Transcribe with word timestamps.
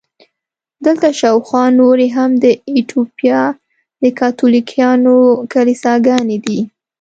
دلته 0.85 1.07
شاوخوا 1.19 1.63
نورې 1.79 2.07
هم 2.17 2.31
د 2.43 2.45
ایټوپیا 2.73 3.41
د 4.01 4.03
کاتولیکانو 4.19 5.15
کلیساګانې 5.53 6.37
دي. 6.45 6.59